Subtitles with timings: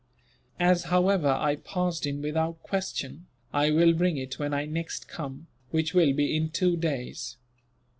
[0.59, 5.45] As, however, I passed in without question, I will bring it when I next come,
[5.69, 7.37] which will be in two days."